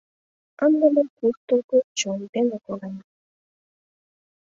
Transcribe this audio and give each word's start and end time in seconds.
Ынде 0.65 0.85
мый 0.95 1.07
куштылго 1.17 1.77
чон 1.99 2.19
дене 2.33 2.57
колем. 2.65 2.95